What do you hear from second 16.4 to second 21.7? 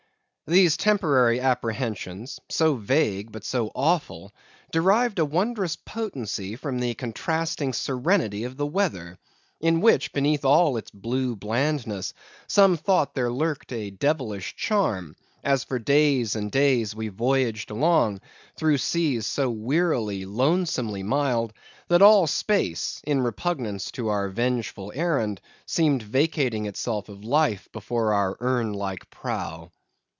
days we voyaged along, through seas so wearily, lonesomely mild,